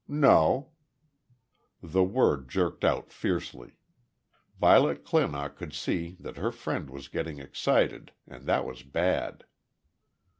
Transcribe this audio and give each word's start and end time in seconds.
"No." 0.07 0.69
The 1.83 2.03
word 2.03 2.49
jerked 2.49 2.83
out 2.83 3.13
fiercely. 3.13 3.77
Violet 4.59 5.03
Clinock 5.03 5.55
could 5.57 5.73
see 5.73 6.17
that 6.21 6.37
her 6.37 6.51
friend 6.51 6.89
was 6.89 7.07
getting 7.07 7.37
excited, 7.37 8.11
and 8.27 8.47
that 8.47 8.65
was 8.65 8.81
bad. 8.81 9.45